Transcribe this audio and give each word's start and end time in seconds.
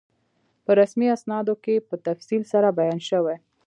په 0.63 0.71
رسمي 0.79 1.07
اسنادو 1.17 1.53
کې 1.63 1.75
په 1.87 1.95
تفصیل 2.07 2.41
سره 2.51 2.67
بیان 2.79 2.99
شوی. 3.09 3.35